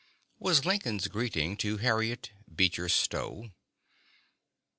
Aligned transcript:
was 0.39 0.65
Lincoln's 0.65 1.07
greeting 1.07 1.55
to 1.57 1.77
Harriet 1.77 2.31
Beecher 2.51 2.89
Stowe. 2.89 3.51